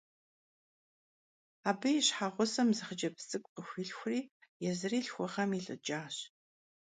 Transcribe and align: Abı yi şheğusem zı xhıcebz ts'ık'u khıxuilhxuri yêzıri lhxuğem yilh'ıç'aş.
Abı 1.69 1.89
yi 1.95 2.01
şheğusem 2.07 2.69
zı 2.77 2.83
xhıcebz 2.87 3.23
ts'ık'u 3.29 3.49
khıxuilhxuri 3.55 4.19
yêzıri 4.63 4.99
lhxuğem 5.05 5.51
yilh'ıç'aş. 5.55 6.15